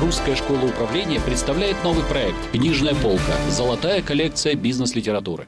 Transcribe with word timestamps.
Русская 0.00 0.36
школа 0.36 0.64
управления 0.64 1.20
представляет 1.20 1.76
новый 1.84 2.02
проект 2.04 2.38
«Книжная 2.50 2.94
полка. 2.94 3.34
Золотая 3.50 4.00
коллекция 4.00 4.54
бизнес-литературы». 4.54 5.46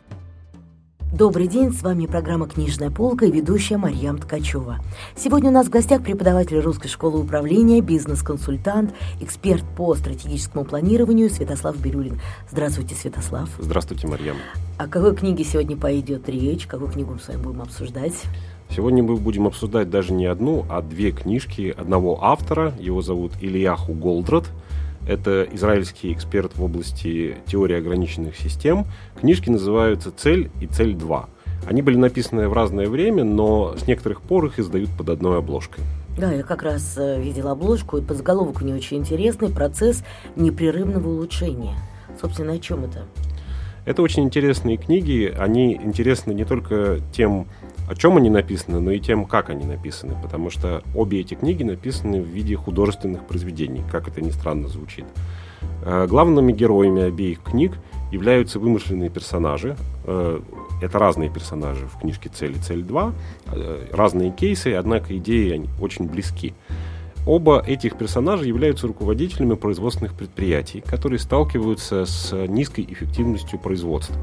Добрый 1.14 1.46
день, 1.46 1.72
с 1.72 1.80
вами 1.80 2.06
программа 2.06 2.46
«Книжная 2.46 2.90
полка» 2.90 3.24
и 3.24 3.30
ведущая 3.30 3.78
Марьям 3.78 4.18
Ткачева. 4.18 4.80
Сегодня 5.16 5.48
у 5.48 5.52
нас 5.52 5.68
в 5.68 5.70
гостях 5.70 6.02
преподаватель 6.02 6.58
Русской 6.58 6.88
школы 6.88 7.20
управления, 7.20 7.80
бизнес-консультант, 7.80 8.92
эксперт 9.20 9.64
по 9.76 9.94
стратегическому 9.94 10.64
планированию 10.64 11.30
Святослав 11.30 11.78
Бирюлин. 11.78 12.20
Здравствуйте, 12.50 12.96
Святослав. 12.96 13.48
Здравствуйте, 13.58 14.08
Марьям. 14.08 14.36
О 14.76 14.88
какой 14.88 15.16
книге 15.16 15.44
сегодня 15.44 15.76
пойдет 15.76 16.28
речь? 16.28 16.66
Какую 16.66 16.90
книгу 16.90 17.12
мы 17.12 17.20
с 17.20 17.28
вами 17.28 17.40
будем 17.40 17.62
обсуждать? 17.62 18.14
Сегодня 18.74 19.02
мы 19.02 19.16
будем 19.16 19.46
обсуждать 19.46 19.88
даже 19.88 20.12
не 20.12 20.26
одну, 20.26 20.66
а 20.68 20.82
две 20.82 21.12
книжки 21.12 21.74
одного 21.76 22.18
автора. 22.24 22.74
Его 22.80 23.02
зовут 23.02 23.32
Ильяху 23.40 23.92
Голдрат– 23.92 24.46
это 25.06 25.46
израильский 25.52 26.12
эксперт 26.12 26.56
в 26.56 26.64
области 26.64 27.36
теории 27.46 27.76
ограниченных 27.76 28.36
систем. 28.36 28.86
Книжки 29.20 29.50
называются 29.50 30.10
«Цель» 30.10 30.50
и 30.60 30.66
«Цель 30.66 30.94
2». 30.94 31.26
Они 31.66 31.82
были 31.82 31.96
написаны 31.96 32.48
в 32.48 32.52
разное 32.52 32.88
время, 32.88 33.22
но 33.22 33.76
с 33.76 33.86
некоторых 33.86 34.22
пор 34.22 34.46
их 34.46 34.58
издают 34.58 34.90
под 34.96 35.10
одной 35.10 35.38
обложкой. 35.38 35.84
Да, 36.18 36.32
я 36.32 36.42
как 36.42 36.62
раз 36.62 36.94
э, 36.96 37.20
видела 37.20 37.52
обложку, 37.52 37.98
и 37.98 38.02
подзаголовок 38.02 38.60
у 38.60 38.64
нее 38.64 38.76
очень 38.76 38.98
интересный 38.98 39.50
«Процесс 39.50 40.04
непрерывного 40.36 41.08
улучшения». 41.08 41.76
Собственно, 42.20 42.54
о 42.54 42.58
чем 42.58 42.84
это? 42.84 43.04
Это 43.84 44.00
очень 44.00 44.24
интересные 44.24 44.78
книги. 44.78 45.34
Они 45.38 45.74
интересны 45.74 46.32
не 46.32 46.44
только 46.44 47.00
тем, 47.12 47.46
о 47.88 47.94
чем 47.94 48.16
они 48.16 48.30
написаны, 48.30 48.80
но 48.80 48.90
и 48.90 49.00
тем, 49.00 49.26
как 49.26 49.50
они 49.50 49.64
написаны, 49.64 50.16
потому 50.22 50.50
что 50.50 50.82
обе 50.94 51.20
эти 51.20 51.34
книги 51.34 51.62
написаны 51.62 52.20
в 52.20 52.26
виде 52.26 52.56
художественных 52.56 53.26
произведений, 53.26 53.82
как 53.90 54.08
это 54.08 54.20
ни 54.20 54.30
странно 54.30 54.68
звучит. 54.68 55.04
Э, 55.84 56.06
главными 56.06 56.52
героями 56.52 57.02
обеих 57.02 57.42
книг 57.42 57.72
являются 58.10 58.58
вымышленные 58.58 59.10
персонажи. 59.10 59.76
Э, 60.04 60.40
это 60.80 60.98
разные 60.98 61.30
персонажи 61.30 61.86
в 61.86 61.98
книжке 61.98 62.30
«Цель» 62.32 62.52
и 62.52 62.60
«Цель 62.60 62.82
2», 62.82 63.12
э, 63.52 63.86
разные 63.92 64.30
кейсы, 64.30 64.74
однако 64.74 65.16
идеи 65.18 65.52
они 65.52 65.68
очень 65.80 66.06
близки. 66.06 66.54
Оба 67.26 67.62
этих 67.66 67.96
персонажа 67.96 68.44
являются 68.44 68.86
руководителями 68.86 69.54
производственных 69.54 70.14
предприятий, 70.14 70.82
которые 70.82 71.18
сталкиваются 71.18 72.04
с 72.04 72.32
низкой 72.46 72.86
эффективностью 72.88 73.58
производства. 73.58 74.16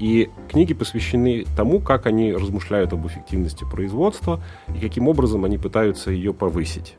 И 0.00 0.30
книги 0.48 0.72
посвящены 0.72 1.44
тому, 1.56 1.78
как 1.78 2.06
они 2.06 2.32
размышляют 2.32 2.94
об 2.94 3.06
эффективности 3.06 3.64
производства 3.70 4.40
и 4.74 4.80
каким 4.80 5.08
образом 5.08 5.44
они 5.44 5.58
пытаются 5.58 6.10
ее 6.10 6.32
повысить. 6.32 6.96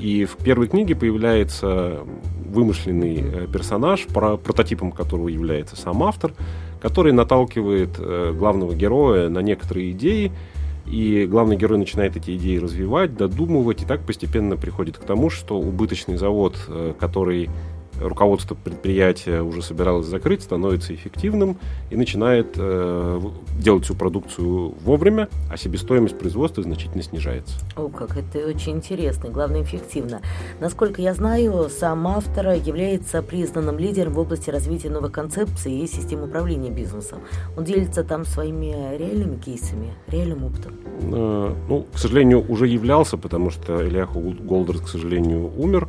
И 0.00 0.24
в 0.24 0.36
первой 0.36 0.68
книге 0.68 0.96
появляется 0.96 2.00
вымышленный 2.48 3.16
э, 3.20 3.46
персонаж, 3.52 4.06
прототипом 4.06 4.92
которого 4.92 5.28
является 5.28 5.76
сам 5.76 6.02
автор, 6.02 6.32
который 6.80 7.12
наталкивает 7.12 7.90
э, 7.98 8.32
главного 8.36 8.74
героя 8.74 9.28
на 9.28 9.40
некоторые 9.40 9.90
идеи, 9.90 10.32
и 10.86 11.26
главный 11.26 11.56
герой 11.56 11.76
начинает 11.76 12.16
эти 12.16 12.34
идеи 12.36 12.56
развивать, 12.56 13.14
додумывать, 13.14 13.82
и 13.82 13.84
так 13.84 14.00
постепенно 14.06 14.56
приходит 14.56 14.96
к 14.96 15.04
тому, 15.04 15.28
что 15.28 15.58
убыточный 15.58 16.16
завод, 16.16 16.56
э, 16.68 16.94
который 16.98 17.50
руководство 18.00 18.54
предприятия 18.54 19.42
уже 19.42 19.62
собиралось 19.62 20.06
закрыть, 20.06 20.42
становится 20.42 20.94
эффективным 20.94 21.58
и 21.90 21.96
начинает 21.96 22.54
э, 22.56 23.20
делать 23.58 23.84
всю 23.84 23.94
продукцию 23.94 24.74
вовремя, 24.84 25.28
а 25.50 25.56
себестоимость 25.56 26.18
производства 26.18 26.62
значительно 26.62 27.02
снижается. 27.02 27.54
О, 27.76 27.88
как 27.88 28.16
это 28.16 28.46
очень 28.46 28.76
интересно, 28.76 29.30
главное 29.30 29.62
эффективно. 29.62 30.20
Насколько 30.60 31.02
я 31.02 31.14
знаю, 31.14 31.68
сам 31.68 32.06
автор 32.06 32.52
является 32.52 33.22
признанным 33.22 33.78
лидером 33.78 34.14
в 34.14 34.18
области 34.18 34.50
развития 34.50 34.90
новой 34.90 35.10
концепции 35.10 35.82
и 35.82 35.86
систем 35.86 36.22
управления 36.22 36.70
бизнесом. 36.70 37.20
Он 37.56 37.64
делится 37.64 38.04
там 38.04 38.24
своими 38.24 38.96
реальными 38.96 39.36
кейсами, 39.36 39.92
реальным 40.08 40.44
опытом. 40.44 40.72
Э, 41.00 41.54
ну, 41.68 41.86
к 41.92 41.98
сожалению, 41.98 42.44
уже 42.48 42.66
являлся, 42.66 43.16
потому 43.16 43.50
что 43.50 43.86
Ильяху 43.86 44.20
Голдер, 44.20 44.78
к 44.78 44.88
сожалению, 44.88 45.50
умер. 45.56 45.88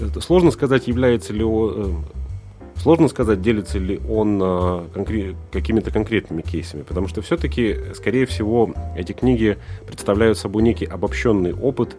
Э, 0.00 0.20
сложно 0.20 0.50
сказать, 0.50 0.88
является 0.88 1.32
ли 1.32 1.44
он... 1.44 1.74
Э, 1.76 2.80
сложно 2.80 3.08
сказать, 3.08 3.42
делится 3.42 3.78
ли 3.78 4.00
он 4.08 4.40
э, 4.42 4.46
конкре- 4.94 5.36
какими-то 5.52 5.90
конкретными 5.90 6.42
кейсами, 6.42 6.82
потому 6.82 7.08
что 7.08 7.20
все-таки, 7.22 7.76
скорее 7.94 8.26
всего, 8.26 8.74
эти 8.96 9.12
книги 9.12 9.58
представляют 9.86 10.38
собой 10.38 10.62
некий 10.62 10.86
обобщенный 10.86 11.52
опыт 11.52 11.96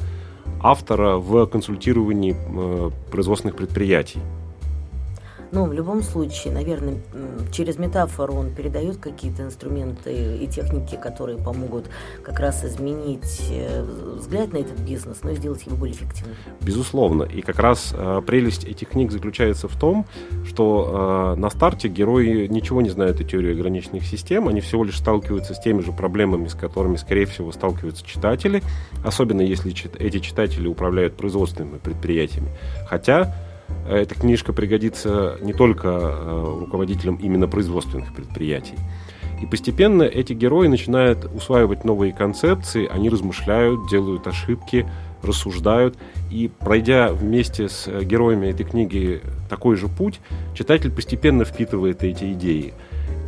автора 0.61 1.17
в 1.17 1.45
консультировании 1.47 2.35
э, 2.35 2.90
производственных 3.11 3.56
предприятий. 3.56 4.19
Но 5.51 5.66
в 5.66 5.73
любом 5.73 6.01
случае, 6.01 6.53
наверное, 6.53 6.95
через 7.51 7.78
метафору 7.78 8.34
он 8.35 8.51
передает 8.51 8.97
какие-то 8.97 9.44
инструменты 9.44 10.38
и 10.38 10.47
техники, 10.47 10.95
которые 10.95 11.38
помогут 11.38 11.85
как 12.23 12.39
раз 12.39 12.63
изменить 12.63 13.41
э, 13.51 13.84
взгляд 14.17 14.53
на 14.53 14.57
этот 14.57 14.79
бизнес, 14.79 15.19
но 15.23 15.31
и 15.31 15.35
сделать 15.35 15.66
его 15.66 15.75
более 15.75 15.95
эффективным. 15.95 16.35
Безусловно. 16.61 17.23
И 17.23 17.41
как 17.41 17.59
раз 17.59 17.94
э, 17.94 18.22
прелесть 18.25 18.63
этих 18.63 18.90
книг 18.90 19.11
заключается 19.11 19.67
в 19.67 19.75
том, 19.78 20.06
что 20.45 21.34
э, 21.35 21.40
на 21.40 21.50
старте 21.50 21.90
герои 21.90 22.47
ничего 22.47 22.81
не 22.81 22.90
знают 22.90 23.19
о 23.19 23.23
теории 23.23 23.51
ограниченных 23.51 24.06
систем, 24.06 24.47
они 24.47 24.61
всего 24.61 24.84
лишь 24.84 24.97
сталкиваются 24.97 25.53
с 25.53 25.59
теми 25.59 25.81
же 25.81 25.91
проблемами, 25.91 26.47
с 26.47 26.53
которыми, 26.53 26.95
скорее 26.95 27.25
всего, 27.25 27.51
сталкиваются 27.51 28.06
читатели, 28.06 28.63
особенно 29.03 29.41
если 29.41 29.72
чит- 29.72 29.95
эти 30.00 30.19
читатели 30.19 30.67
управляют 30.67 31.16
производственными 31.16 31.78
предприятиями. 31.78 32.50
Хотя 32.88 33.35
эта 33.89 34.15
книжка 34.15 34.53
пригодится 34.53 35.37
не 35.41 35.53
только 35.53 35.87
э, 35.87 36.55
руководителям 36.59 37.15
именно 37.15 37.47
производственных 37.47 38.13
предприятий. 38.13 38.75
И 39.41 39.45
постепенно 39.45 40.03
эти 40.03 40.33
герои 40.33 40.67
начинают 40.67 41.25
усваивать 41.25 41.83
новые 41.83 42.13
концепции, 42.13 42.87
они 42.87 43.09
размышляют, 43.09 43.89
делают 43.89 44.27
ошибки, 44.27 44.87
рассуждают. 45.23 45.97
И 46.29 46.49
пройдя 46.59 47.11
вместе 47.11 47.67
с 47.67 47.87
героями 48.03 48.47
этой 48.47 48.65
книги 48.65 49.21
такой 49.49 49.75
же 49.75 49.87
путь, 49.87 50.19
читатель 50.53 50.91
постепенно 50.91 51.43
впитывает 51.43 52.03
эти 52.03 52.33
идеи. 52.33 52.73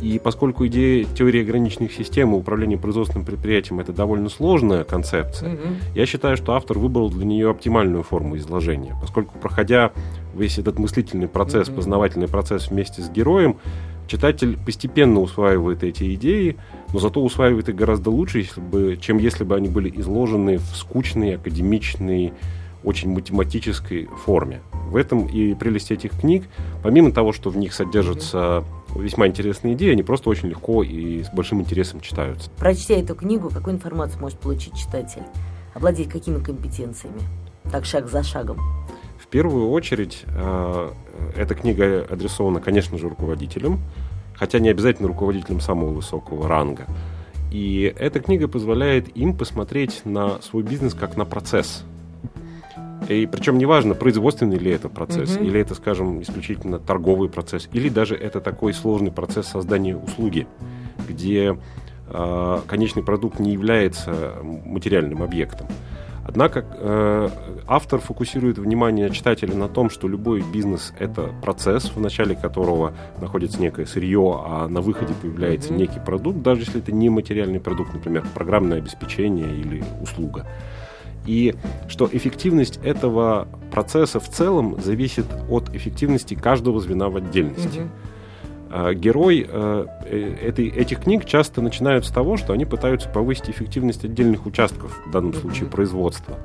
И 0.04 0.18
поскольку 0.18 0.66
идея 0.66 1.04
теории 1.04 1.40
ограниченных 1.40 1.90
систем 1.94 2.34
и 2.34 2.36
управления 2.36 2.76
производственным 2.76 3.24
предприятием 3.24 3.80
это 3.80 3.94
довольно 3.94 4.28
сложная 4.28 4.84
концепция, 4.84 5.54
mm-hmm. 5.54 5.76
я 5.94 6.04
считаю, 6.04 6.36
что 6.36 6.52
автор 6.52 6.78
выбрал 6.78 7.08
для 7.08 7.24
нее 7.24 7.48
оптимальную 7.48 8.02
форму 8.02 8.36
изложения. 8.36 8.94
Поскольку 9.00 9.38
проходя 9.38 9.92
весь 10.34 10.58
этот 10.58 10.78
мыслительный 10.78 11.26
процесс, 11.26 11.70
mm-hmm. 11.70 11.76
познавательный 11.76 12.28
процесс 12.28 12.68
вместе 12.68 13.00
с 13.00 13.08
героем, 13.08 13.56
читатель 14.06 14.58
постепенно 14.58 15.20
усваивает 15.20 15.82
эти 15.82 16.14
идеи, 16.16 16.58
но 16.92 16.98
зато 16.98 17.24
усваивает 17.24 17.70
их 17.70 17.74
гораздо 17.74 18.10
лучше, 18.10 18.40
если 18.40 18.60
бы, 18.60 18.98
чем 19.00 19.16
если 19.16 19.44
бы 19.44 19.56
они 19.56 19.70
были 19.70 19.90
изложены 19.98 20.58
в 20.58 20.76
скучной, 20.76 21.36
академичной, 21.36 22.34
очень 22.82 23.10
математической 23.10 24.04
форме. 24.26 24.60
В 24.90 24.96
этом 24.96 25.26
и 25.26 25.54
прелесть 25.54 25.90
этих 25.90 26.10
книг. 26.20 26.44
Помимо 26.82 27.10
того, 27.10 27.32
что 27.32 27.48
в 27.48 27.56
них 27.56 27.72
содержатся 27.72 28.62
весьма 29.00 29.26
интересные 29.26 29.74
идеи, 29.74 29.92
они 29.92 30.02
просто 30.02 30.30
очень 30.30 30.48
легко 30.48 30.82
и 30.82 31.22
с 31.22 31.30
большим 31.30 31.60
интересом 31.60 32.00
читаются. 32.00 32.50
Прочтя 32.58 32.94
эту 32.94 33.14
книгу, 33.14 33.50
какую 33.50 33.76
информацию 33.76 34.20
может 34.20 34.38
получить 34.38 34.74
читатель? 34.74 35.22
Обладать 35.74 36.08
какими 36.08 36.42
компетенциями? 36.42 37.20
Так, 37.70 37.84
шаг 37.84 38.08
за 38.08 38.22
шагом. 38.22 38.58
В 39.18 39.26
первую 39.26 39.70
очередь, 39.70 40.22
э, 40.26 40.92
эта 41.36 41.54
книга 41.54 42.06
адресована, 42.08 42.60
конечно 42.60 42.98
же, 42.98 43.08
руководителям, 43.08 43.80
хотя 44.34 44.58
не 44.58 44.68
обязательно 44.68 45.08
руководителям 45.08 45.60
самого 45.60 45.90
высокого 45.90 46.48
ранга. 46.48 46.86
И 47.50 47.92
эта 47.98 48.20
книга 48.20 48.48
позволяет 48.48 49.16
им 49.16 49.36
посмотреть 49.36 50.02
на 50.04 50.42
свой 50.42 50.62
бизнес 50.62 50.94
как 50.94 51.16
на 51.16 51.24
процесс, 51.24 51.84
и 53.08 53.26
причем 53.26 53.58
неважно, 53.58 53.94
производственный 53.94 54.58
ли 54.58 54.70
это 54.70 54.88
процесс, 54.88 55.36
угу. 55.36 55.44
или 55.44 55.60
это, 55.60 55.74
скажем, 55.74 56.22
исключительно 56.22 56.78
торговый 56.78 57.28
процесс, 57.28 57.68
или 57.72 57.88
даже 57.88 58.14
это 58.14 58.40
такой 58.40 58.72
сложный 58.72 59.12
процесс 59.12 59.46
создания 59.46 59.96
услуги, 59.96 60.46
где 61.08 61.58
э, 62.08 62.60
конечный 62.66 63.02
продукт 63.02 63.38
не 63.38 63.52
является 63.52 64.34
материальным 64.42 65.22
объектом. 65.22 65.66
Однако 66.26 66.64
э, 66.70 67.28
автор 67.66 68.00
фокусирует 68.00 68.56
внимание 68.56 69.10
читателя 69.10 69.54
на 69.54 69.68
том, 69.68 69.90
что 69.90 70.08
любой 70.08 70.42
бизнес 70.42 70.94
это 70.98 71.34
процесс, 71.42 71.92
в 71.94 72.00
начале 72.00 72.34
которого 72.34 72.94
находится 73.20 73.60
некое 73.60 73.84
сырье, 73.84 74.40
а 74.42 74.66
на 74.68 74.80
выходе 74.80 75.12
появляется 75.20 75.70
mm-hmm. 75.70 75.76
некий 75.76 76.00
продукт, 76.00 76.40
даже 76.40 76.62
если 76.62 76.80
это 76.80 76.92
не 76.92 77.10
материальный 77.10 77.60
продукт, 77.60 77.92
например, 77.92 78.24
программное 78.34 78.78
обеспечение 78.78 79.54
или 79.54 79.84
услуга 80.00 80.46
и 81.26 81.54
что 81.88 82.08
эффективность 82.10 82.78
этого 82.82 83.48
процесса 83.70 84.20
в 84.20 84.28
целом 84.28 84.80
зависит 84.80 85.26
от 85.48 85.74
эффективности 85.74 86.34
каждого 86.34 86.80
звена 86.80 87.08
в 87.08 87.16
отдельности. 87.16 87.80
Mm-hmm. 87.80 88.94
Герой 88.94 89.46
э, 89.48 89.86
э, 90.04 90.34
этой, 90.42 90.66
этих 90.66 91.02
книг 91.02 91.26
часто 91.26 91.62
начинают 91.62 92.06
с 92.06 92.10
того, 92.10 92.36
что 92.36 92.52
они 92.52 92.64
пытаются 92.64 93.08
повысить 93.08 93.48
эффективность 93.48 94.04
отдельных 94.04 94.46
участков, 94.46 95.00
в 95.06 95.10
данном 95.12 95.32
случае 95.32 95.68
производства. 95.68 96.38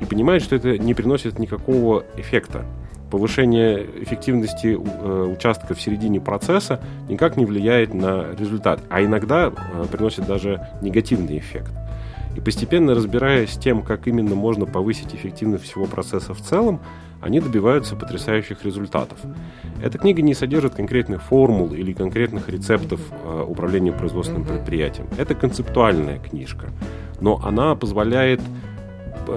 и 0.00 0.04
понимает, 0.04 0.42
что 0.42 0.54
это 0.54 0.78
не 0.78 0.94
приносит 0.94 1.40
никакого 1.40 2.04
эффекта. 2.16 2.64
Повышение 3.10 3.84
эффективности 4.00 4.68
э, 4.68 5.34
участка 5.36 5.74
в 5.74 5.80
середине 5.80 6.20
процесса 6.20 6.80
никак 7.08 7.36
не 7.36 7.46
влияет 7.46 7.94
на 7.94 8.32
результат, 8.38 8.80
а 8.88 9.02
иногда 9.02 9.52
э, 9.52 9.84
приносит 9.90 10.26
даже 10.26 10.66
негативный 10.82 11.38
эффект. 11.38 11.72
И 12.36 12.40
постепенно 12.40 12.94
разбираясь 12.94 13.52
с 13.52 13.58
тем, 13.58 13.82
как 13.82 14.06
именно 14.06 14.34
можно 14.34 14.66
повысить 14.66 15.14
эффективность 15.14 15.64
всего 15.64 15.86
процесса 15.86 16.34
в 16.34 16.40
целом, 16.40 16.80
они 17.20 17.40
добиваются 17.40 17.94
потрясающих 17.94 18.64
результатов. 18.64 19.18
Эта 19.82 19.98
книга 19.98 20.22
не 20.22 20.34
содержит 20.34 20.74
конкретных 20.74 21.22
формул 21.22 21.72
или 21.72 21.92
конкретных 21.92 22.48
рецептов 22.48 23.00
э, 23.24 23.44
управления 23.46 23.92
производственным 23.92 24.44
предприятием. 24.44 25.06
Это 25.16 25.34
концептуальная 25.34 26.18
книжка, 26.18 26.70
но 27.20 27.40
она 27.44 27.76
позволяет 27.76 28.40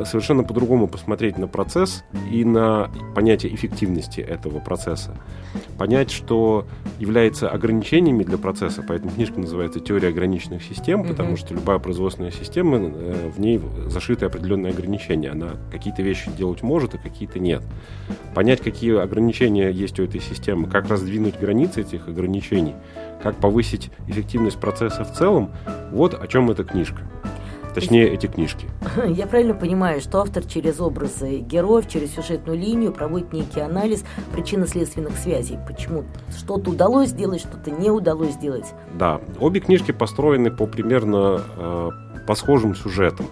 совершенно 0.06 0.44
по-другому 0.44 0.88
посмотреть 0.88 1.38
на 1.38 1.48
процесс 1.48 2.04
и 2.32 2.44
на 2.44 2.90
понятие 3.16 3.54
эффективности 3.54 4.22
этого 4.22 4.60
процесса. 4.60 5.16
Понять, 5.78 6.12
что 6.12 6.66
является 7.00 7.50
ограничениями 7.50 8.24
для 8.24 8.38
процесса, 8.38 8.84
поэтому 8.88 9.12
книжка 9.12 9.40
называется 9.40 9.80
«Теория 9.80 10.10
ограниченных 10.10 10.64
систем», 10.64 11.02
mm-hmm. 11.02 11.08
потому 11.08 11.38
что 11.38 11.54
любая 11.54 11.80
производственная 11.80 12.32
система, 12.32 12.78
э, 12.78 13.32
в 13.36 13.40
ней 13.40 13.62
зашиты 13.88 14.26
определенные 14.26 14.72
ограничения. 14.72 15.32
Она 15.32 15.52
какие-то 15.72 16.02
вещи 16.02 16.32
делать 16.38 16.64
может, 16.64 16.96
а 16.96 16.98
какие-то 16.98 17.40
нет. 17.40 17.64
Понять, 18.34 18.62
какие 18.62 18.98
ограничения 18.98 19.70
есть 19.70 20.00
у 20.00 20.04
этой 20.04 20.22
системы, 20.22 20.68
как 20.68 20.90
раздвинуть 20.90 21.40
границы 21.40 21.82
этих 21.82 22.08
ограничений, 22.08 22.76
как 23.22 23.38
повысить 23.38 23.92
эффективность 24.08 24.58
процесса 24.58 25.04
в 25.04 25.14
целом, 25.14 25.52
вот 25.92 26.14
о 26.14 26.28
чем 26.28 26.52
эта 26.52 26.64
книжка. 26.64 27.02
Точнее, 27.76 28.08
эти 28.08 28.28
книжки. 28.28 28.68
Я 29.06 29.28
правильно 29.28 29.54
понимаю, 29.54 30.00
что 30.00 30.22
автор 30.22 30.44
через 30.46 30.80
образы 30.80 31.40
героев, 31.40 31.88
через 31.90 32.16
сюжетную 32.16 32.58
линию 32.58 32.94
проводит 32.94 33.34
некий 33.34 33.60
анализ 33.60 34.06
причинно-следственных 34.34 35.18
связей. 35.18 35.60
Почему 35.68 36.06
что-то 36.36 36.72
удалось 36.72 37.10
сделать, 37.10 37.42
что-то 37.42 37.72
не 37.72 37.92
удалось 37.92 38.32
сделать. 38.32 38.66
Да, 38.94 39.20
обе 39.40 39.60
книжки 39.60 39.92
построены 39.92 40.52
по 40.52 40.66
примерно 40.68 41.42
э, 41.58 41.90
по 42.26 42.36
схожим 42.36 42.76
сюжетам. 42.76 43.28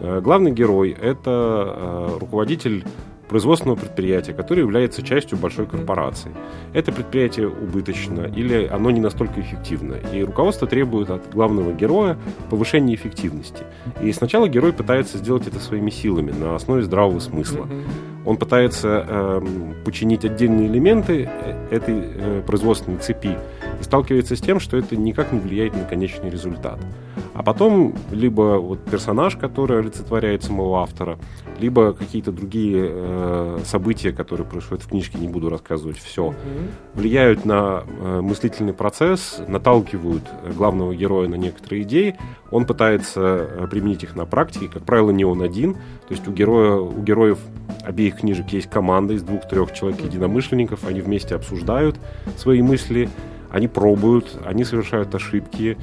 Э, 0.00 0.20
главный 0.20 0.50
герой– 0.50 0.90
это 1.00 2.10
э, 2.10 2.18
руководитель 2.20 2.84
производственного 3.28 3.78
предприятия, 3.78 4.32
которое 4.32 4.62
является 4.62 5.02
частью 5.02 5.38
большой 5.38 5.66
корпорации. 5.66 6.32
Это 6.72 6.92
предприятие 6.92 7.48
убыточно 7.48 8.22
или 8.22 8.66
оно 8.66 8.90
не 8.90 9.00
настолько 9.00 9.40
эффективно. 9.40 9.96
И 10.12 10.22
руководство 10.22 10.66
требует 10.66 11.10
от 11.10 11.30
главного 11.32 11.72
героя 11.72 12.18
повышения 12.50 12.94
эффективности. 12.94 13.64
И 14.02 14.12
сначала 14.12 14.48
герой 14.48 14.72
пытается 14.72 15.18
сделать 15.18 15.46
это 15.46 15.58
своими 15.60 15.90
силами, 15.90 16.30
на 16.30 16.54
основе 16.54 16.82
здравого 16.82 17.18
смысла. 17.20 17.68
Он 18.24 18.36
пытается 18.36 19.06
э, 19.08 19.40
починить 19.84 20.24
отдельные 20.24 20.66
элементы 20.68 21.28
э, 21.30 21.68
этой 21.70 21.94
э, 21.98 22.42
производственной 22.46 22.98
цепи 22.98 23.38
и 23.80 23.82
сталкивается 23.82 24.36
с 24.36 24.40
тем, 24.40 24.60
что 24.60 24.76
это 24.76 24.96
никак 24.96 25.32
не 25.32 25.40
влияет 25.40 25.74
на 25.74 25.84
конечный 25.84 26.28
результат. 26.28 26.78
А 27.38 27.44
потом 27.44 27.94
либо 28.10 28.58
вот 28.58 28.84
персонаж, 28.84 29.36
который 29.36 29.78
олицетворяет 29.78 30.42
самого 30.42 30.82
автора, 30.82 31.20
либо 31.60 31.92
какие-то 31.92 32.32
другие 32.32 32.88
э, 32.90 33.58
события, 33.64 34.10
которые 34.10 34.44
происходят 34.44 34.82
в 34.82 34.88
книжке, 34.88 35.18
не 35.18 35.28
буду 35.28 35.48
рассказывать 35.48 35.98
все, 35.98 36.34
влияют 36.94 37.44
на 37.44 37.84
э, 37.86 38.20
мыслительный 38.22 38.72
процесс, 38.72 39.40
наталкивают 39.46 40.24
главного 40.56 40.96
героя 40.96 41.28
на 41.28 41.36
некоторые 41.36 41.84
идеи. 41.84 42.16
Он 42.50 42.66
пытается 42.66 43.20
э, 43.20 43.68
применить 43.70 44.02
их 44.02 44.16
на 44.16 44.26
практике, 44.26 44.66
как 44.66 44.82
правило, 44.82 45.12
не 45.12 45.24
он 45.24 45.40
один. 45.40 45.74
То 45.74 46.10
есть 46.10 46.26
у, 46.26 46.32
героя, 46.32 46.80
у 46.80 47.00
героев 47.00 47.38
обеих 47.84 48.16
книжек 48.16 48.48
есть 48.48 48.68
команда 48.68 49.14
из 49.14 49.22
двух-трех 49.22 49.72
человек 49.74 50.00
единомышленников, 50.00 50.84
они 50.88 51.02
вместе 51.02 51.36
обсуждают 51.36 52.00
свои 52.36 52.62
мысли, 52.62 53.08
они 53.48 53.68
пробуют, 53.68 54.36
они 54.44 54.64
совершают 54.64 55.14
ошибки, 55.14 55.78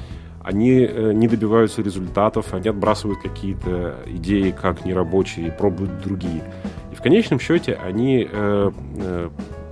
они 0.46 0.86
э, 0.88 1.12
не 1.12 1.26
добиваются 1.26 1.82
результатов, 1.82 2.54
они 2.54 2.68
отбрасывают 2.68 3.20
какие-то 3.20 3.96
идеи 4.06 4.52
как 4.52 4.84
нерабочие, 4.84 5.50
пробуют 5.50 6.00
другие. 6.00 6.44
И 6.92 6.94
в 6.94 7.02
конечном 7.02 7.40
счете 7.40 7.74
они 7.74 8.28
э, 8.30 8.70
э, 8.96 9.30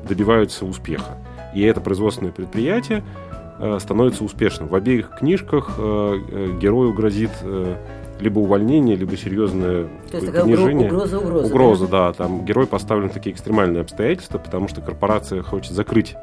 добиваются 0.08 0.66
успеха. 0.66 1.16
И 1.54 1.62
это 1.62 1.80
производственное 1.80 2.32
предприятие 2.32 3.04
становится 3.78 4.24
успешным. 4.24 4.68
В 4.68 4.74
обеих 4.74 5.10
книжках 5.16 5.78
герою 5.78 6.92
грозит 6.92 7.30
либо 8.18 8.40
увольнение, 8.40 8.96
либо 8.96 9.16
серьезное 9.16 9.86
То 10.10 10.16
есть 10.16 10.32
понижение. 10.32 10.88
Угроза, 10.88 11.20
угроза. 11.20 11.46
Угроза, 11.46 11.86
да? 11.86 12.08
да. 12.08 12.12
Там 12.14 12.44
герой 12.44 12.66
поставлен 12.66 13.10
в 13.10 13.12
такие 13.12 13.32
экстремальные 13.32 13.82
обстоятельства, 13.82 14.38
потому 14.38 14.66
что 14.66 14.80
корпорация 14.80 15.42
хочет 15.42 15.70
закрыть 15.70 16.16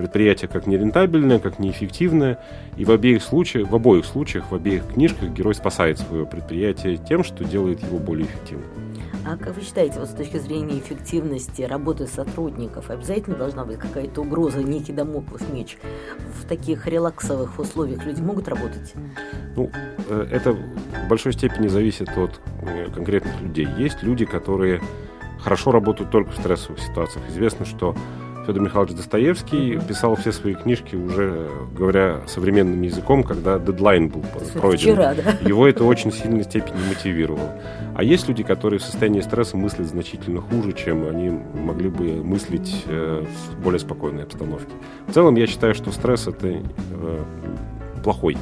предприятие 0.00 0.48
как 0.48 0.66
нерентабельное, 0.66 1.38
как 1.38 1.58
неэффективное. 1.58 2.38
И 2.76 2.86
в 2.86 2.90
обеих 2.90 3.22
случаях, 3.22 3.68
в 3.70 3.74
обоих 3.74 4.06
случаях, 4.06 4.50
в 4.50 4.54
обеих 4.54 4.86
книжках 4.86 5.28
герой 5.30 5.54
спасает 5.54 5.98
свое 5.98 6.24
предприятие 6.24 6.96
тем, 6.96 7.22
что 7.22 7.44
делает 7.44 7.82
его 7.82 7.98
более 7.98 8.26
эффективным. 8.26 8.66
А 9.26 9.36
как 9.36 9.54
вы 9.54 9.62
считаете, 9.62 10.00
вот 10.00 10.08
с 10.08 10.14
точки 10.14 10.38
зрения 10.38 10.78
эффективности 10.78 11.60
работы 11.62 12.06
сотрудников, 12.06 12.88
обязательно 12.88 13.36
должна 13.36 13.66
быть 13.66 13.78
какая-то 13.78 14.22
угроза, 14.22 14.62
некий 14.62 14.94
домоклов 14.94 15.42
меч? 15.52 15.76
В 16.40 16.48
таких 16.48 16.86
релаксовых 16.86 17.58
условиях 17.58 18.06
люди 18.06 18.22
могут 18.22 18.48
работать? 18.48 18.94
Ну, 19.54 19.70
э, 20.08 20.26
это 20.30 20.52
в 20.52 21.08
большой 21.10 21.34
степени 21.34 21.68
зависит 21.68 22.08
от 22.16 22.40
э, 22.62 22.88
конкретных 22.94 23.38
людей. 23.42 23.68
Есть 23.76 24.02
люди, 24.02 24.24
которые 24.24 24.80
хорошо 25.38 25.70
работают 25.70 26.10
только 26.10 26.30
в 26.30 26.36
стрессовых 26.36 26.80
ситуациях. 26.80 27.24
Известно, 27.28 27.66
что 27.66 27.94
Федор 28.50 28.64
Михайлович 28.64 28.96
Достоевский 28.96 29.78
писал 29.78 30.16
все 30.16 30.32
свои 30.32 30.54
книжки 30.54 30.96
уже, 30.96 31.48
говоря 31.72 32.22
современным 32.26 32.82
языком, 32.82 33.22
когда 33.22 33.60
дедлайн 33.60 34.08
был 34.08 34.24
пройден. 34.60 34.94
Вчера, 34.94 35.14
да? 35.14 35.48
Его 35.48 35.68
это 35.68 35.84
очень 35.84 36.10
сильной 36.10 36.42
степени 36.42 36.78
мотивировало. 36.88 37.60
А 37.94 38.02
есть 38.02 38.26
люди, 38.26 38.42
которые 38.42 38.80
в 38.80 38.82
состоянии 38.82 39.20
стресса 39.20 39.56
мыслят 39.56 39.86
значительно 39.86 40.40
хуже, 40.40 40.72
чем 40.72 41.08
они 41.08 41.30
могли 41.62 41.90
бы 41.90 42.24
мыслить 42.24 42.84
э, 42.86 43.24
в 43.24 43.62
более 43.62 43.78
спокойной 43.78 44.24
обстановке. 44.24 44.72
В 45.06 45.12
целом, 45.12 45.36
я 45.36 45.46
считаю, 45.46 45.72
что 45.76 45.92
стресс 45.92 46.26
это 46.26 46.48
э, 46.48 47.24
плохой 48.02 48.36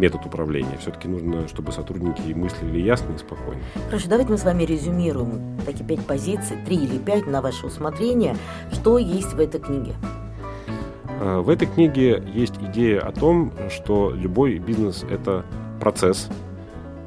метод 0.00 0.26
управления. 0.26 0.76
Все-таки 0.80 1.06
нужно, 1.06 1.46
чтобы 1.46 1.72
сотрудники 1.72 2.32
мыслили 2.32 2.80
ясно 2.80 3.12
и 3.14 3.18
спокойно. 3.18 3.60
Хорошо, 3.86 4.08
давайте 4.08 4.32
мы 4.32 4.38
с 4.38 4.44
вами 4.44 4.64
резюмируем 4.64 5.58
такие 5.64 5.84
пять 5.84 6.04
позиций, 6.04 6.56
три 6.66 6.76
или 6.76 6.98
пять 6.98 7.26
на 7.26 7.40
ваше 7.42 7.66
усмотрение. 7.66 8.36
Что 8.72 8.98
есть 8.98 9.34
в 9.34 9.40
этой 9.40 9.60
книге? 9.60 9.94
Э, 11.20 11.40
в 11.40 11.48
этой 11.50 11.68
книге 11.68 12.22
есть 12.34 12.54
идея 12.60 13.00
о 13.00 13.12
том, 13.12 13.52
что 13.68 14.10
любой 14.10 14.58
бизнес– 14.58 15.04
это 15.10 15.44
процесс, 15.78 16.28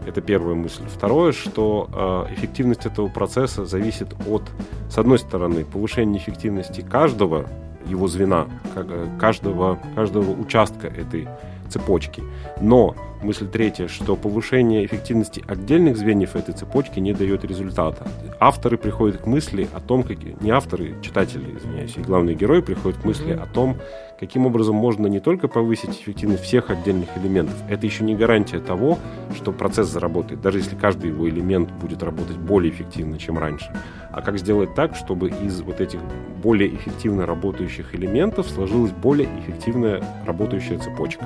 это 0.06 0.22
первая 0.22 0.56
мысль. 0.56 0.84
Второе, 0.88 1.32
что 1.32 2.26
э, 2.30 2.34
эффективность 2.36 2.86
этого 2.86 3.08
процесса 3.08 3.66
зависит 3.66 4.14
от, 4.28 4.44
с 4.90 4.98
одной 4.98 5.18
стороны, 5.18 5.66
повышения 5.66 6.18
эффективности 6.18 6.82
каждого 6.82 7.48
его 7.88 8.08
звена, 8.08 8.48
э, 8.76 9.08
каждого, 9.20 9.80
каждого 9.96 10.32
участка 10.32 10.88
этой 10.88 11.28
цепочки. 11.74 12.24
Но 12.62 12.96
мысль 13.22 13.48
третья, 13.48 13.88
что 13.88 14.16
повышение 14.16 14.86
эффективности 14.86 15.44
отдельных 15.48 15.98
звеньев 15.98 16.36
этой 16.36 16.54
цепочки 16.54 17.00
не 17.00 17.14
дает 17.14 17.44
результата. 17.44 18.06
Авторы 18.40 18.78
приходят 18.78 19.22
к 19.22 19.26
мысли 19.26 19.68
о 19.74 19.80
том, 19.80 20.04
как... 20.04 20.18
не 20.42 20.52
авторы, 20.52 20.96
читатели, 21.02 21.58
извиняюсь, 21.58 21.98
и 21.98 22.02
главные 22.02 22.36
герои 22.36 22.62
приходят 22.62 23.00
к 23.00 23.06
мысли 23.06 23.32
о 23.32 23.46
том, 23.46 23.78
каким 24.20 24.46
образом 24.46 24.76
можно 24.76 25.08
не 25.08 25.20
только 25.20 25.48
повысить 25.48 26.02
эффективность 26.02 26.44
всех 26.44 26.70
отдельных 26.70 27.10
элементов, 27.18 27.56
это 27.70 27.86
еще 27.86 28.04
не 28.04 28.16
гарантия 28.16 28.60
того, 28.60 28.98
что 29.36 29.52
процесс 29.52 29.88
заработает, 29.88 30.42
даже 30.42 30.60
если 30.60 30.76
каждый 30.76 31.10
его 31.10 31.28
элемент 31.28 31.72
будет 31.72 32.04
работать 32.04 32.38
более 32.38 32.72
эффективно, 32.72 33.18
чем 33.18 33.38
раньше. 33.38 33.70
А 34.12 34.22
как 34.22 34.38
сделать 34.38 34.76
так, 34.76 34.96
чтобы 34.96 35.30
из 35.30 35.62
вот 35.62 35.82
этих 35.82 36.00
более 36.42 36.74
эффективно 36.74 37.26
работающих 37.26 37.96
элементов 37.96 38.48
сложилась 38.48 38.92
более 38.92 39.28
эффективная 39.40 40.04
работающая 40.26 40.78
цепочка. 40.78 41.26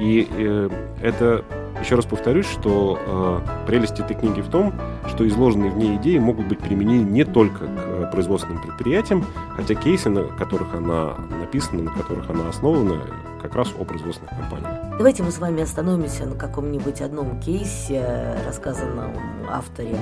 И 0.00 0.28
э, 0.30 0.70
это, 1.02 1.44
еще 1.80 1.96
раз 1.96 2.06
повторюсь, 2.06 2.46
что 2.46 2.98
э, 3.44 3.66
прелесть 3.66 3.98
этой 3.98 4.14
книги 4.14 4.40
в 4.40 4.48
том, 4.48 4.72
что 5.08 5.26
изложенные 5.26 5.70
в 5.70 5.76
ней 5.76 5.96
идеи 5.96 6.18
могут 6.18 6.46
быть 6.46 6.58
применены 6.58 7.02
не 7.02 7.24
только 7.24 7.66
к 7.66 7.70
э, 7.70 8.10
производственным 8.12 8.62
предприятиям, 8.62 9.24
хотя 9.56 9.74
кейсы, 9.74 10.08
на 10.08 10.24
которых 10.24 10.74
она 10.74 11.14
написана, 11.40 11.82
на 11.82 11.90
которых 11.90 12.30
она 12.30 12.48
основана, 12.48 13.00
как 13.48 13.56
раз 13.56 13.68
о 13.78 13.84
производственных 13.84 14.36
компаниях. 14.36 14.98
Давайте 14.98 15.22
мы 15.22 15.30
с 15.30 15.38
вами 15.38 15.62
остановимся 15.62 16.26
на 16.26 16.36
каком-нибудь 16.36 17.00
одном 17.00 17.40
кейсе, 17.40 18.36
рассказанном 18.46 19.12
авторе. 19.48 19.96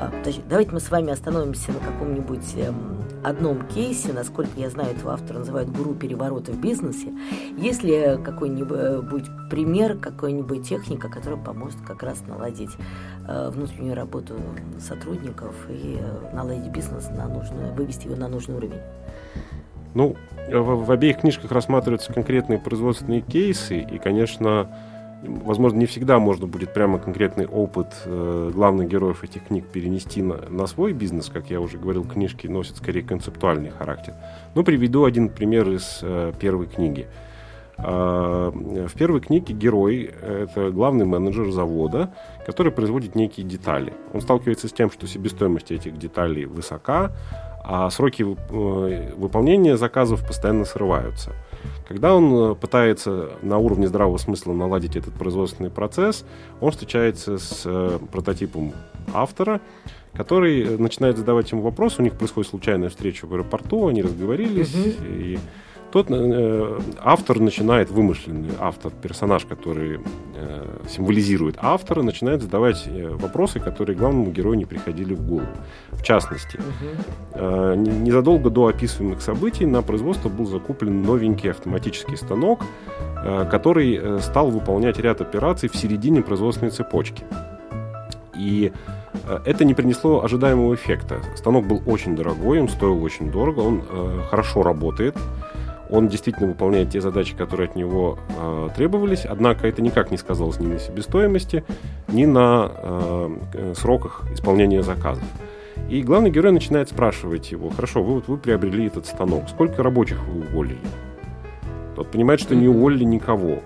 А, 0.00 0.12
давайте 0.48 0.70
мы 0.70 0.78
с 0.78 0.88
вами 0.88 1.12
остановимся 1.12 1.72
на 1.72 1.80
каком-нибудь 1.80 2.54
эм, 2.56 3.02
одном 3.24 3.66
кейсе, 3.66 4.12
насколько 4.12 4.52
я 4.56 4.70
знаю, 4.70 4.90
этого 4.90 5.14
автора 5.14 5.40
называют 5.40 5.70
гуру 5.70 5.94
переворота 5.94 6.52
в 6.52 6.60
бизнесе. 6.60 7.12
Есть 7.56 7.82
ли 7.82 8.18
какой-нибудь 8.22 9.24
пример, 9.50 9.98
какой-нибудь 9.98 10.68
техника, 10.68 11.08
которая 11.08 11.42
поможет 11.42 11.80
как 11.84 12.04
раз 12.04 12.22
наладить 12.28 12.70
э, 13.26 13.50
внутреннюю 13.50 13.96
работу 13.96 14.36
сотрудников 14.78 15.54
и 15.68 15.98
э, 16.00 16.34
наладить 16.34 16.70
бизнес 16.70 17.08
на 17.08 17.26
нужную, 17.26 17.74
вывести 17.74 18.06
его 18.06 18.14
на 18.14 18.28
нужный 18.28 18.54
уровень? 18.54 18.80
Ну, 19.94 20.16
в, 20.48 20.84
в 20.84 20.90
обеих 20.90 21.18
книжках 21.18 21.52
рассматриваются 21.52 22.12
конкретные 22.12 22.58
производственные 22.58 23.20
кейсы, 23.20 23.78
и, 23.78 23.98
конечно, 23.98 24.68
возможно, 25.22 25.78
не 25.78 25.86
всегда 25.86 26.18
можно 26.18 26.46
будет 26.46 26.74
прямо 26.74 26.98
конкретный 26.98 27.46
опыт 27.46 27.88
э, 28.04 28.50
главных 28.52 28.88
героев 28.88 29.22
этих 29.24 29.44
книг 29.46 29.66
перенести 29.66 30.22
на, 30.22 30.36
на 30.48 30.66
свой 30.66 30.92
бизнес, 30.92 31.28
как 31.28 31.50
я 31.50 31.60
уже 31.60 31.78
говорил, 31.78 32.04
книжки 32.04 32.46
носят 32.46 32.76
скорее 32.76 33.02
концептуальный 33.02 33.70
характер. 33.70 34.14
Но 34.54 34.64
приведу 34.64 35.04
один 35.04 35.28
пример 35.28 35.68
из 35.70 36.00
э, 36.02 36.32
первой 36.38 36.66
книги. 36.66 37.06
Э, 37.78 38.50
в 38.52 38.92
первой 38.94 39.20
книге 39.20 39.54
герой– 39.54 40.10
это 40.22 40.70
главный 40.70 41.04
менеджер 41.04 41.50
завода, 41.50 42.12
который 42.44 42.72
производит 42.72 43.14
некие 43.14 43.46
детали. 43.46 43.92
Он 44.12 44.20
сталкивается 44.20 44.68
с 44.68 44.72
тем, 44.72 44.90
что 44.90 45.06
себестоимость 45.06 45.70
этих 45.70 45.98
деталей 45.98 46.44
высока, 46.46 47.12
а 47.64 47.90
сроки 47.90 48.22
э, 48.24 49.12
выполнения 49.16 49.76
заказов 49.76 50.26
постоянно 50.26 50.64
срываются. 50.64 51.32
Когда 51.86 52.14
он 52.14 52.52
э, 52.52 52.54
пытается 52.54 53.30
на 53.42 53.58
уровне 53.58 53.86
здравого 53.86 54.18
смысла 54.18 54.52
наладить 54.52 54.96
этот 54.96 55.14
производственный 55.14 55.70
процесс, 55.70 56.24
он 56.60 56.72
встречается 56.72 57.38
с 57.38 57.62
э, 57.64 57.98
прототипом 58.10 58.72
автора, 59.14 59.60
который 60.14 60.78
начинает 60.78 61.16
задавать 61.16 61.50
ему 61.52 61.62
вопросы. 61.62 62.00
У 62.00 62.04
них 62.04 62.14
происходит 62.14 62.50
случайная 62.50 62.88
встреча 62.88 63.26
в 63.26 63.32
аэропорту, 63.32 63.86
они 63.86 64.02
разговорились, 64.02 64.74
угу. 64.74 65.04
и 65.08 65.38
тот 65.92 66.06
э, 66.10 66.80
автор 67.00 67.38
начинает, 67.38 67.90
вымышленный 67.90 68.50
автор, 68.58 68.90
персонаж, 69.02 69.44
который 69.44 70.00
э, 70.34 70.78
символизирует 70.88 71.56
автора, 71.58 72.02
начинает 72.02 72.42
задавать 72.42 72.84
э, 72.86 73.10
вопросы, 73.10 73.60
которые 73.60 73.96
главному 73.96 74.30
герою 74.30 74.56
не 74.56 74.64
приходили 74.64 75.14
в 75.14 75.20
голову. 75.26 75.46
В 75.90 76.02
частности, 76.02 76.58
э, 77.34 77.74
незадолго 77.76 78.48
до 78.50 78.66
описываемых 78.68 79.20
событий 79.20 79.66
на 79.66 79.82
производство 79.82 80.30
был 80.30 80.46
закуплен 80.46 81.02
новенький 81.02 81.50
автоматический 81.50 82.16
станок, 82.16 82.64
э, 83.24 83.46
который 83.50 83.96
э, 83.96 84.18
стал 84.20 84.50
выполнять 84.50 84.98
ряд 84.98 85.20
операций 85.20 85.68
в 85.68 85.76
середине 85.76 86.22
производственной 86.22 86.70
цепочки. 86.70 87.22
И 88.34 88.72
э, 89.28 89.40
это 89.44 89.64
не 89.64 89.74
принесло 89.74 90.24
ожидаемого 90.24 90.74
эффекта. 90.74 91.20
Станок 91.36 91.66
был 91.66 91.82
очень 91.86 92.16
дорогой, 92.16 92.60
он 92.60 92.68
стоил 92.68 93.02
очень 93.04 93.30
дорого, 93.30 93.60
он 93.60 93.82
э, 93.88 94.20
хорошо 94.30 94.62
работает, 94.62 95.16
он 95.92 96.08
действительно 96.08 96.48
выполняет 96.48 96.90
те 96.90 97.00
задачи, 97.00 97.36
которые 97.36 97.68
от 97.68 97.76
него 97.76 98.18
э, 98.38 98.68
требовались, 98.74 99.26
однако 99.26 99.68
это 99.68 99.82
никак 99.82 100.10
не 100.10 100.16
сказалось 100.16 100.58
ни 100.58 100.66
на 100.66 100.78
себестоимости, 100.78 101.64
ни 102.08 102.24
на 102.24 102.72
э, 102.74 103.74
сроках 103.76 104.24
исполнения 104.32 104.82
заказов. 104.82 105.24
И 105.90 106.02
главный 106.02 106.30
герой 106.30 106.52
начинает 106.52 106.88
спрашивать 106.88 107.52
его, 107.52 107.68
хорошо, 107.68 108.02
вы, 108.02 108.14
вот, 108.14 108.28
вы 108.28 108.38
приобрели 108.38 108.86
этот 108.86 109.06
станок, 109.06 109.50
сколько 109.50 109.82
рабочих 109.82 110.18
вы 110.26 110.40
уволили? 110.40 110.78
Тот 111.94 112.10
понимает, 112.10 112.40
что 112.40 112.54
не 112.54 112.68
уволили 112.68 113.04
никого. 113.04 113.58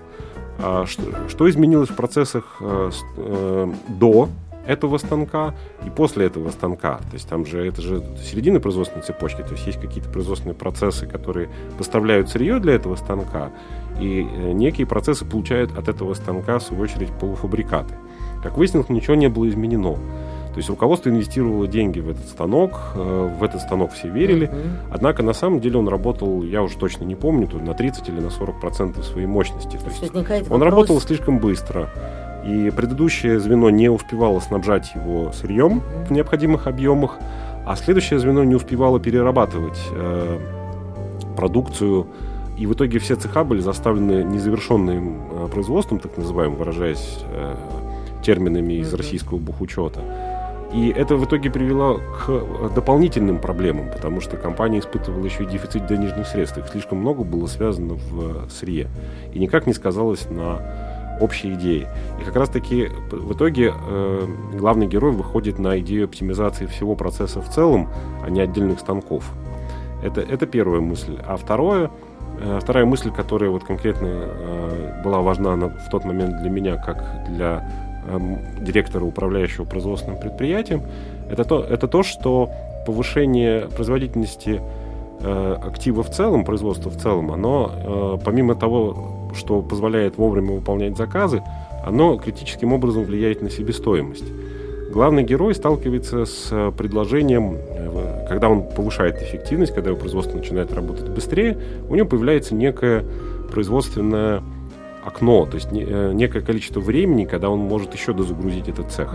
А 0.59 0.85
что, 0.85 1.03
что 1.29 1.49
изменилось 1.49 1.89
в 1.89 1.95
процессах 1.95 2.57
э, 2.59 2.91
э, 3.17 3.71
до 3.87 4.27
этого 4.67 4.97
станка 4.97 5.55
и 5.85 5.89
после 5.89 6.25
этого 6.25 6.49
станка. 6.49 6.97
То 6.97 7.13
есть 7.13 7.27
там 7.27 7.45
же 7.45 7.65
это 7.65 7.81
же 7.81 8.03
середина 8.21 8.59
производственной 8.59 9.03
цепочки, 9.03 9.41
то 9.41 9.51
есть 9.51 9.65
есть 9.65 9.79
какие-то 9.79 10.09
производственные 10.09 10.55
процессы, 10.55 11.07
которые 11.07 11.49
поставляют 11.77 12.29
сырье 12.29 12.59
для 12.59 12.73
этого 12.73 12.95
станка, 12.95 13.51
и 13.99 14.21
э, 14.21 14.51
некие 14.51 14.85
процессы 14.85 15.25
получают 15.25 15.77
от 15.77 15.87
этого 15.87 16.13
станка, 16.13 16.59
в 16.59 16.63
свою 16.63 16.83
очередь, 16.83 17.09
полуфабрикаты. 17.19 17.95
Как 18.43 18.57
выяснилось, 18.57 18.89
ничего 18.89 19.15
не 19.15 19.29
было 19.29 19.49
изменено. 19.49 19.95
То 20.57 20.59
есть 20.59 20.69
руководство 20.69 21.09
инвестировало 21.09 21.67
деньги 21.67 21.99
в 21.99 22.09
этот 22.09 22.27
станок, 22.27 22.79
э, 22.95 23.35
в 23.39 23.43
этот 23.43 23.61
станок 23.61 23.93
все 23.93 24.09
верили, 24.09 24.51
однако 24.91 25.21
на 25.21 25.33
самом 25.33 25.59
деле 25.59 25.77
он 25.77 25.87
работал, 25.87 26.41
я 26.41 26.63
уже 26.63 26.77
точно 26.77 27.03
не 27.03 27.15
помню, 27.15 27.47
на 27.59 27.73
30 27.73 28.09
или 28.09 28.19
на 28.19 28.31
40 28.31 28.59
процентов 28.59 29.05
своей 29.05 29.27
мощности. 29.27 29.77
То 29.77 29.85
есть 29.85 30.15
он 30.15 30.23
вопрос... 30.23 30.61
работал 30.61 30.99
слишком 30.99 31.39
быстро. 31.39 31.89
И 32.45 32.71
предыдущее 32.71 33.39
звено 33.39 33.69
не 33.69 33.89
успевало 33.89 34.39
снабжать 34.39 34.93
его 34.95 35.31
сырьем 35.33 35.81
в 36.07 36.11
необходимых 36.11 36.67
объемах, 36.67 37.17
а 37.65 37.75
следующее 37.75 38.19
звено 38.19 38.43
не 38.43 38.55
успевало 38.55 38.99
перерабатывать 38.99 39.79
э, 39.91 40.39
продукцию. 41.35 42.07
И 42.57 42.65
в 42.65 42.73
итоге 42.73 42.99
все 42.99 43.15
цеха 43.15 43.43
были 43.43 43.59
заставлены 43.59 44.23
незавершенным 44.23 45.21
э, 45.31 45.47
производством, 45.51 45.99
так 45.99 46.17
называемым, 46.17 46.57
выражаясь 46.57 47.19
э, 47.25 47.55
терминами 48.23 48.73
из 48.73 48.93
российского 48.93 49.37
бухучета. 49.37 50.01
И 50.73 50.89
это 50.89 51.15
в 51.15 51.25
итоге 51.25 51.49
привело 51.49 51.99
к 51.99 52.73
дополнительным 52.75 53.39
проблемам, 53.39 53.89
потому 53.89 54.19
что 54.19 54.35
компания 54.35 54.79
испытывала 54.79 55.23
еще 55.23 55.43
и 55.43 55.47
дефицит 55.47 55.87
денежных 55.87 56.27
средств. 56.27 56.57
Их 56.57 56.67
слишком 56.67 56.97
много 56.97 57.23
было 57.23 57.47
связано 57.47 57.93
в 57.93 58.45
э, 58.45 58.49
сырье. 58.49 58.87
И 59.33 59.39
никак 59.39 59.65
не 59.65 59.73
сказалось 59.73 60.29
на 60.29 60.59
общей 61.19 61.53
идеи. 61.53 61.87
И 62.21 62.23
как 62.23 62.35
раз-таки 62.35 62.89
в 63.11 63.33
итоге 63.33 63.73
э, 63.73 64.27
главный 64.53 64.87
герой 64.87 65.11
выходит 65.11 65.59
на 65.59 65.79
идею 65.79 66.05
оптимизации 66.05 66.65
всего 66.65 66.95
процесса 66.95 67.41
в 67.41 67.49
целом, 67.49 67.89
а 68.23 68.29
не 68.29 68.41
отдельных 68.41 68.79
станков. 68.79 69.31
Это, 70.03 70.21
это 70.21 70.45
первая 70.45 70.81
мысль. 70.81 71.17
А 71.25 71.37
второе, 71.37 71.89
э, 72.39 72.59
вторая 72.61 72.85
мысль, 72.85 73.11
которая 73.11 73.49
вот 73.49 73.63
конкретно 73.63 74.07
э, 74.07 75.01
была 75.03 75.21
важна 75.21 75.55
на, 75.55 75.67
в 75.69 75.89
тот 75.91 76.05
момент 76.05 76.41
для 76.41 76.49
меня, 76.49 76.75
как 76.77 77.25
для 77.29 77.69
э, 78.07 78.19
директора, 78.61 79.05
управляющего 79.05 79.65
производственным 79.65 80.19
предприятием, 80.19 80.83
это 81.29 81.43
то, 81.43 81.63
это 81.63 81.87
то 81.87 82.03
что 82.03 82.49
повышение 82.85 83.67
производительности 83.67 84.61
э, 85.19 85.57
актива 85.61 86.03
в 86.03 86.09
целом, 86.09 86.45
производства 86.45 86.89
в 86.89 86.97
целом, 86.97 87.31
оно 87.31 87.71
э, 87.75 88.17
помимо 88.23 88.55
того, 88.55 89.16
что 89.33 89.61
позволяет 89.61 90.17
вовремя 90.17 90.53
выполнять 90.53 90.97
заказы, 90.97 91.43
оно 91.85 92.17
критическим 92.17 92.73
образом 92.73 93.03
влияет 93.03 93.41
на 93.41 93.49
себестоимость. 93.49 94.25
Главный 94.91 95.23
герой 95.23 95.53
сталкивается 95.53 96.25
с 96.25 96.47
э, 96.49 96.71
предложением, 96.75 97.55
э, 97.55 98.25
когда 98.27 98.49
он 98.49 98.63
повышает 98.63 99.21
эффективность, 99.21 99.73
когда 99.73 99.89
его 99.89 99.99
производство 99.99 100.37
начинает 100.37 100.73
работать 100.73 101.09
быстрее, 101.09 101.57
у 101.89 101.95
него 101.95 102.07
появляется 102.07 102.55
некое 102.55 103.03
производственное 103.51 104.41
окно, 105.05 105.45
то 105.45 105.55
есть 105.55 105.67
э, 105.71 106.11
некое 106.13 106.41
количество 106.41 106.79
времени, 106.79 107.25
когда 107.25 107.49
он 107.49 107.59
может 107.59 107.93
еще 107.93 108.13
дозагрузить 108.13 108.69
этот 108.69 108.91
цех. 108.91 109.13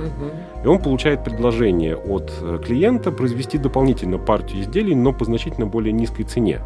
И 0.62 0.66
он 0.66 0.78
получает 0.78 1.24
предложение 1.24 1.96
от 1.96 2.30
клиента 2.64 3.10
произвести 3.10 3.58
дополнительно 3.58 4.18
партию 4.18 4.62
изделий, 4.62 4.94
но 4.94 5.12
по 5.12 5.24
значительно 5.24 5.66
более 5.66 5.92
низкой 5.92 6.24
цене. 6.24 6.60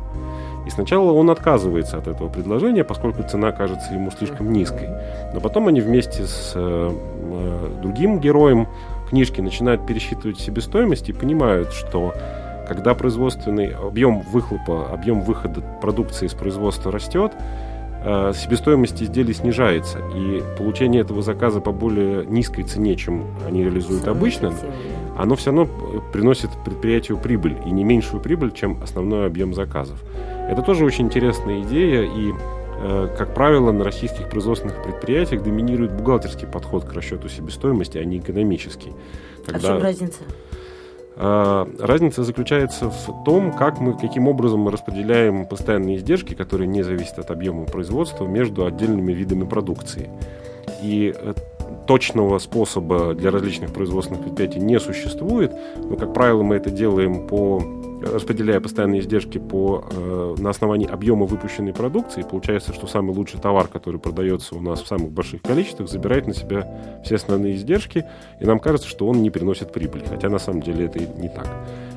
И 0.67 0.71
сначала 0.71 1.13
он 1.13 1.31
отказывается 1.31 1.97
от 1.97 2.09
этого 2.09 2.29
предложения, 2.29 2.83
поскольку 2.83 3.23
цена 3.23 3.53
кажется 3.53 3.95
ему 3.95 4.11
слишком 4.11 4.53
низкой. 4.53 4.89
Но 5.33 5.41
потом 5.41 5.69
они 5.69 5.81
вместе 5.81 6.27
с 6.27 6.53
э, 6.57 6.91
э, 6.91 7.69
другим 7.81 8.19
героем 8.19 8.67
книжки 9.09 9.41
начинают 9.41 9.87
пересчитывать 9.87 10.41
себестоимость 10.41 11.09
и 11.09 11.13
понимают, 11.13 11.73
что 11.73 12.13
когда 12.67 12.95
производственный 12.95 13.69
объем 13.69 14.23
выхлопа, 14.23 14.89
объем 14.93 15.21
выхода 15.21 15.63
продукции 15.81 16.27
из 16.27 16.35
производства 16.35 16.91
растет, 16.91 17.33
э, 18.05 18.33
себестоимость 18.35 19.01
изделий 19.01 19.35
снижается, 19.35 20.01
и 20.17 20.43
получение 20.59 21.03
этого 21.03 21.23
заказа 21.23 21.61
по 21.61 21.71
более 21.71 22.27
низкой 22.27 22.65
цене, 22.65 22.97
чем 22.97 23.25
они 23.47 23.63
реализуют 23.63 24.09
обычно, 24.09 24.53
оно 25.17 25.37
все 25.37 25.53
равно 25.53 25.69
приносит 26.13 26.51
предприятию 26.65 27.19
прибыль, 27.19 27.57
и 27.65 27.71
не 27.71 27.85
меньшую 27.85 28.21
прибыль, 28.21 28.51
чем 28.51 28.83
основной 28.83 29.27
объем 29.27 29.55
заказов. 29.55 30.03
Это 30.49 30.63
тоже 30.63 30.85
очень 30.85 31.07
интересная 31.07 31.63
идея, 31.63 32.03
и, 32.03 32.33
э, 32.79 33.09
как 33.19 33.35
правило, 33.35 33.73
на 33.73 33.85
российских 33.85 34.29
производственных 34.29 34.83
предприятиях 34.83 35.43
доминирует 35.43 35.93
бухгалтерский 35.93 36.47
подход 36.47 36.85
к 36.85 36.93
расчету 36.93 37.29
себестоимости, 37.29 37.99
а 37.99 38.05
не 38.05 38.19
экономический. 38.19 38.93
Когда... 39.45 39.59
А 39.59 39.61
в 39.61 39.75
чем 39.75 39.83
разница? 39.83 40.19
Э, 41.17 41.67
разница 41.81 42.23
заключается 42.23 42.91
в 42.91 43.25
том, 43.25 43.53
как 43.53 43.81
мы, 43.81 43.95
каким 43.95 44.29
образом 44.29 44.61
мы 44.61 44.71
распределяем 44.71 45.47
постоянные 45.47 45.97
издержки, 45.97 46.35
которые 46.35 46.69
не 46.69 46.83
зависят 46.83 47.19
от 47.19 47.31
объема 47.31 47.65
производства, 47.65 48.27
между 48.27 48.67
отдельными 48.67 49.13
видами 49.13 49.45
продукции. 49.45 50.11
И 50.83 51.15
э, 51.17 51.35
точного 51.87 52.39
способа 52.39 53.15
для 53.15 53.31
различных 53.31 53.73
производственных 53.73 54.23
предприятий 54.23 54.61
не 54.61 54.79
существует, 54.79 55.53
но, 55.77 55.97
как 55.97 56.13
правило, 56.13 56.43
мы 56.43 56.57
это 56.57 56.71
делаем 56.71 57.27
по 57.27 57.63
распределяя 58.13 58.61
постоянные 58.61 59.01
издержки 59.01 59.39
по, 59.39 59.85
э, 59.91 60.35
на 60.39 60.51
основании 60.51 60.89
объема 60.89 61.27
выпущенной 61.27 61.73
продукции, 61.73 62.27
получается, 62.29 62.73
что 62.73 62.87
самый 62.87 63.15
лучший 63.15 63.41
товар, 63.41 63.69
который 63.69 64.01
продается 64.01 64.55
у 64.55 64.61
нас 64.61 64.83
в 64.83 64.87
самых 64.87 65.11
больших 65.11 65.43
количествах, 65.43 65.89
забирает 65.89 66.27
на 66.27 66.35
себя 66.35 67.01
все 67.05 67.17
основные 67.17 67.57
издержки, 67.57 68.05
и 68.41 68.45
нам 68.45 68.59
кажется, 68.59 68.89
что 68.89 69.07
он 69.07 69.23
не 69.23 69.31
приносит 69.31 69.73
прибыли, 69.73 70.05
хотя 70.05 70.29
на 70.29 70.39
самом 70.39 70.63
деле 70.63 70.87
это 70.87 70.99
не 70.99 71.29
так. 71.29 71.49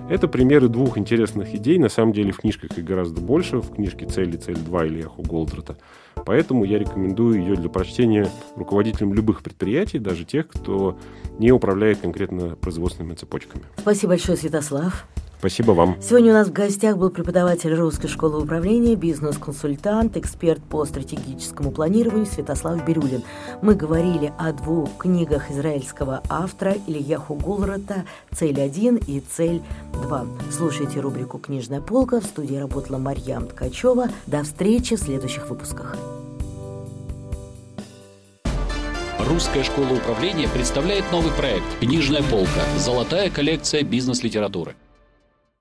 Это 0.09 0.27
примеры 0.27 0.69
двух 0.69 0.97
интересных 0.97 1.53
идей. 1.53 1.77
На 1.77 1.87
самом 1.87 2.13
деле 2.13 2.31
в 2.31 2.37
книжках 2.37 2.75
их 2.75 2.83
гораздо 2.83 3.21
больше. 3.21 3.59
В 3.59 3.75
книжке 3.75 4.07
«Цель» 4.07 4.33
и 4.33 4.37
«Цель 4.37 4.55
2» 4.55 4.87
Ильяху 4.87 5.21
Голдрата. 5.21 5.77
Поэтому 6.25 6.65
я 6.65 6.79
рекомендую 6.79 7.39
ее 7.39 7.55
для 7.55 7.69
прочтения 7.69 8.27
руководителям 8.55 9.13
любых 9.13 9.43
предприятий, 9.43 9.99
даже 9.99 10.25
тех, 10.25 10.47
кто 10.47 10.97
не 11.37 11.51
управляет 11.51 11.99
конкретно 11.99 12.55
производственными 12.55 13.13
цепочками. 13.13 13.63
Спасибо 13.77 14.13
большое, 14.13 14.35
Святослав. 14.35 15.07
Спасибо 15.39 15.71
вам. 15.71 15.95
Сегодня 16.01 16.31
у 16.31 16.33
нас 16.33 16.49
в 16.49 16.51
гостях 16.51 16.97
был 16.97 17.09
преподаватель 17.11 17.73
Русской 17.73 18.09
школы 18.09 18.43
управления, 18.43 18.95
бизнес-консультант, 18.95 20.17
эксперт 20.17 20.61
по 20.61 20.83
стратегическому 20.83 21.71
планированию 21.71 22.25
Святослав 22.25 22.85
Бирюлин. 22.85 23.23
Мы 23.61 23.75
говорили 23.75 24.33
о 24.37 24.51
двух 24.51 24.97
книгах 24.97 25.49
израильского 25.49 26.21
автора 26.27 26.75
Ильяху 26.87 27.35
Гулрата 27.35 28.03
«Цель-1» 28.33 29.05
и 29.07 29.21
«Цель-2». 29.21 30.27
Слушайте 30.51 30.99
рубрику 30.99 31.37
«Книжная 31.37 31.79
полка». 31.79 32.19
В 32.19 32.25
студии 32.25 32.57
работала 32.57 32.97
Марьям 32.97 33.47
Ткачева. 33.47 34.09
До 34.27 34.43
встречи 34.43 34.97
в 34.97 34.99
следующих 34.99 35.49
выпусках. 35.49 35.95
Русская 39.29 39.63
школа 39.63 39.93
управления 39.93 40.49
представляет 40.49 41.05
новый 41.13 41.31
проект 41.31 41.79
«Книжная 41.79 42.23
полка. 42.23 42.61
Золотая 42.77 43.29
коллекция 43.29 43.83
бизнес-литературы». 43.83 44.75